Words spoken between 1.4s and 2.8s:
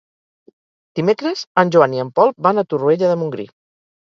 en Joan i en Pol van a